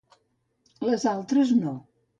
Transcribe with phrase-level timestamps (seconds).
[0.89, 1.79] Les altres no.